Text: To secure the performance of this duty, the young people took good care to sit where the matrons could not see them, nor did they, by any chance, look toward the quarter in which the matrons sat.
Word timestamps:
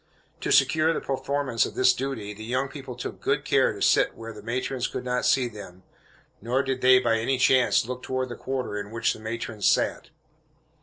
To 0.39 0.51
secure 0.51 0.91
the 0.93 0.99
performance 0.99 1.63
of 1.63 1.75
this 1.75 1.93
duty, 1.93 2.33
the 2.33 2.43
young 2.43 2.69
people 2.69 2.95
took 2.95 3.21
good 3.21 3.45
care 3.45 3.71
to 3.71 3.83
sit 3.83 4.15
where 4.15 4.33
the 4.33 4.41
matrons 4.41 4.87
could 4.87 5.05
not 5.05 5.27
see 5.27 5.47
them, 5.47 5.83
nor 6.41 6.63
did 6.63 6.81
they, 6.81 6.97
by 6.97 7.19
any 7.19 7.37
chance, 7.37 7.85
look 7.85 8.01
toward 8.01 8.29
the 8.29 8.35
quarter 8.35 8.79
in 8.79 8.89
which 8.89 9.13
the 9.13 9.19
matrons 9.19 9.67
sat. 9.67 10.09